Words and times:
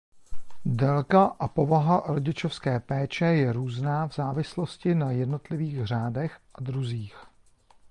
Délka 0.65 1.25
a 1.25 1.47
povaha 1.47 2.03
rodičovské 2.07 2.79
péče 2.79 3.25
je 3.25 3.53
různá 3.53 4.07
v 4.07 4.15
závislosti 4.15 4.95
na 4.95 5.11
jednotlivých 5.11 5.85
řádech 5.85 6.39
a 6.55 6.61
druzích. 6.63 7.15